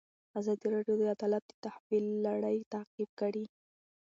[0.39, 3.45] ازادي راډیو د عدالت د تحول لړۍ تعقیب کړې.